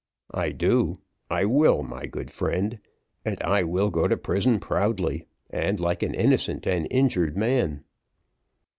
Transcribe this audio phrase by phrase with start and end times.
[0.33, 0.97] "I do,
[1.29, 2.79] I will, my good friend,
[3.23, 7.83] and I will go to prison proudly, and like an innocent and injured man."